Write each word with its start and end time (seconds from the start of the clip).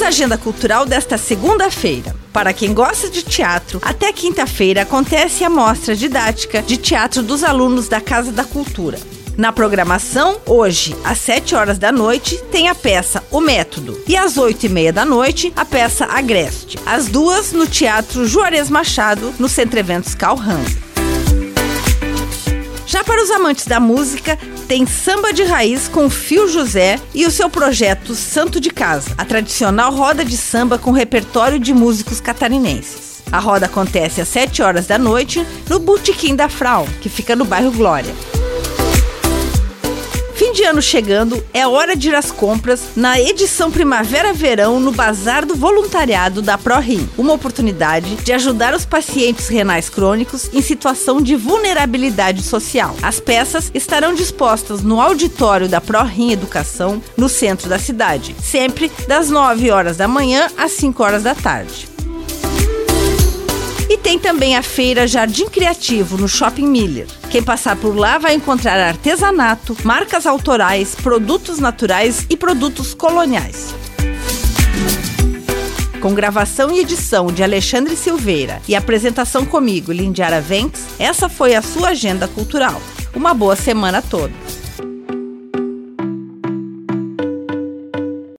À 0.00 0.08
agenda 0.08 0.38
cultural 0.38 0.86
desta 0.86 1.18
segunda-feira. 1.18 2.16
Para 2.32 2.52
quem 2.52 2.72
gosta 2.72 3.10
de 3.10 3.22
teatro, 3.22 3.78
até 3.82 4.10
quinta-feira 4.12 4.82
acontece 4.82 5.44
a 5.44 5.50
mostra 5.50 5.94
didática 5.94 6.62
de 6.62 6.78
teatro 6.78 7.22
dos 7.22 7.44
alunos 7.44 7.88
da 7.88 8.00
Casa 8.00 8.32
da 8.32 8.42
Cultura. 8.42 8.98
Na 9.36 9.52
programação, 9.52 10.38
hoje, 10.46 10.96
às 11.04 11.18
7 11.18 11.54
horas 11.54 11.78
da 11.78 11.92
noite, 11.92 12.38
tem 12.50 12.68
a 12.68 12.74
peça 12.74 13.22
O 13.30 13.40
Método. 13.40 14.00
E 14.08 14.16
às 14.16 14.38
8 14.38 14.66
e 14.66 14.68
meia 14.68 14.92
da 14.92 15.04
noite, 15.04 15.52
a 15.54 15.64
peça 15.64 16.06
Agreste. 16.06 16.78
As 16.86 17.06
duas 17.06 17.52
no 17.52 17.66
Teatro 17.66 18.26
Juarez 18.26 18.70
Machado, 18.70 19.34
no 19.38 19.48
Centro 19.48 19.78
Eventos 19.78 20.14
Calhan. 20.14 20.64
Já 22.88 23.04
para 23.04 23.22
os 23.22 23.30
amantes 23.30 23.66
da 23.66 23.78
música, 23.78 24.38
tem 24.66 24.86
samba 24.86 25.30
de 25.30 25.44
raiz 25.44 25.88
com 25.88 26.08
Fio 26.08 26.48
José 26.48 26.98
e 27.14 27.26
o 27.26 27.30
seu 27.30 27.50
projeto 27.50 28.14
Santo 28.14 28.58
de 28.58 28.70
Casa, 28.70 29.10
a 29.18 29.26
tradicional 29.26 29.92
roda 29.92 30.24
de 30.24 30.38
samba 30.38 30.78
com 30.78 30.90
repertório 30.90 31.58
de 31.58 31.74
músicos 31.74 32.18
catarinenses. 32.18 33.22
A 33.30 33.40
roda 33.40 33.66
acontece 33.66 34.22
às 34.22 34.28
7 34.28 34.62
horas 34.62 34.86
da 34.86 34.96
noite 34.96 35.46
no 35.68 35.78
Botequim 35.78 36.34
da 36.34 36.48
Frau, 36.48 36.88
que 37.02 37.10
fica 37.10 37.36
no 37.36 37.44
bairro 37.44 37.72
Glória. 37.72 38.14
Fim 40.38 40.52
de 40.52 40.62
ano 40.62 40.80
chegando, 40.80 41.44
é 41.52 41.66
hora 41.66 41.96
de 41.96 42.10
ir 42.10 42.14
às 42.14 42.30
compras 42.30 42.90
na 42.94 43.20
edição 43.20 43.72
Primavera-Verão 43.72 44.78
no 44.78 44.92
Bazar 44.92 45.44
do 45.44 45.56
Voluntariado 45.56 46.40
da 46.40 46.56
ProRim. 46.56 47.08
Uma 47.18 47.32
oportunidade 47.32 48.14
de 48.14 48.32
ajudar 48.32 48.72
os 48.72 48.84
pacientes 48.84 49.48
renais 49.48 49.88
crônicos 49.88 50.48
em 50.54 50.62
situação 50.62 51.20
de 51.20 51.34
vulnerabilidade 51.34 52.40
social. 52.40 52.94
As 53.02 53.18
peças 53.18 53.68
estarão 53.74 54.14
dispostas 54.14 54.80
no 54.80 55.00
auditório 55.00 55.68
da 55.68 55.80
ProRim 55.80 56.30
Educação, 56.30 57.02
no 57.16 57.28
centro 57.28 57.68
da 57.68 57.80
cidade, 57.80 58.36
sempre 58.40 58.92
das 59.08 59.30
9 59.30 59.72
horas 59.72 59.96
da 59.96 60.06
manhã 60.06 60.48
às 60.56 60.70
5 60.70 61.02
horas 61.02 61.24
da 61.24 61.34
tarde. 61.34 61.97
Tem 64.08 64.18
também 64.18 64.56
a 64.56 64.62
feira 64.62 65.06
Jardim 65.06 65.50
Criativo 65.50 66.16
no 66.16 66.26
Shopping 66.26 66.66
Miller. 66.66 67.06
Quem 67.28 67.42
passar 67.42 67.76
por 67.76 67.94
lá 67.94 68.16
vai 68.16 68.32
encontrar 68.32 68.80
artesanato, 68.80 69.76
marcas 69.84 70.24
autorais, 70.24 70.94
produtos 70.94 71.58
naturais 71.58 72.24
e 72.30 72.34
produtos 72.34 72.94
coloniais. 72.94 73.74
Com 76.00 76.14
gravação 76.14 76.74
e 76.74 76.80
edição 76.80 77.26
de 77.26 77.42
Alexandre 77.42 77.94
Silveira 77.96 78.62
e 78.66 78.74
apresentação 78.74 79.44
comigo, 79.44 79.92
Lindiara 79.92 80.40
Ventes, 80.40 80.86
essa 80.98 81.28
foi 81.28 81.54
a 81.54 81.60
sua 81.60 81.90
agenda 81.90 82.26
cultural. 82.26 82.80
Uma 83.14 83.34
boa 83.34 83.56
semana 83.56 83.98
a 83.98 84.02
todos. 84.02 84.57